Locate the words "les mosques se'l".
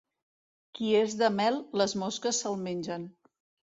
1.81-2.59